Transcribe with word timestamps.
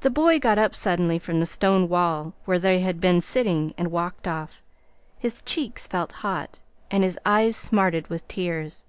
The 0.00 0.10
boy 0.10 0.38
got 0.38 0.58
up 0.58 0.74
suddenly 0.74 1.18
from 1.18 1.40
the 1.40 1.46
stone 1.46 1.88
wall 1.88 2.34
where 2.44 2.58
they 2.58 2.80
had 2.80 3.00
been 3.00 3.22
sitting, 3.22 3.72
and 3.78 3.90
walked 3.90 4.28
off. 4.28 4.60
His 5.18 5.40
cheeks 5.46 5.86
felt 5.86 6.12
hot, 6.20 6.60
and 6.90 7.02
his 7.02 7.18
eyes 7.24 7.56
smarted 7.56 8.08
with 8.08 8.28
tears. 8.28 8.84